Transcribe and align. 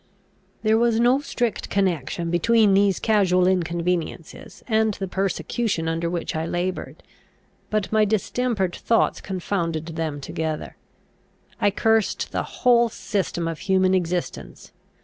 There 0.63 0.79
was 0.79 0.99
no 0.99 1.19
strict 1.19 1.69
connection 1.69 2.31
between 2.31 2.73
these 2.73 2.99
casual 2.99 3.45
inconveniences 3.45 4.63
and 4.67 4.95
the 4.95 5.07
persecution 5.07 5.87
under 5.87 6.09
which 6.09 6.35
I 6.35 6.47
laboured. 6.47 7.03
But 7.69 7.91
my 7.91 8.03
distempered 8.03 8.75
thoughts 8.75 9.21
confounded 9.21 9.85
them 9.97 10.19
together. 10.19 10.75
I 11.59 11.69
cursed 11.69 12.31
the 12.31 12.41
whole 12.41 12.89
system 12.89 13.47
of 13.47 13.59
human 13.59 13.93
existence. 13.93 14.71